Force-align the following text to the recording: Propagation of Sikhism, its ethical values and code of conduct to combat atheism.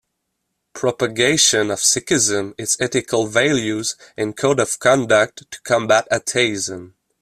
Propagation 0.73 1.69
of 1.69 1.77
Sikhism, 1.77 2.55
its 2.57 2.75
ethical 2.81 3.27
values 3.27 3.95
and 4.17 4.35
code 4.35 4.59
of 4.59 4.79
conduct 4.79 5.51
to 5.51 5.61
combat 5.61 6.07
atheism. 6.09 6.95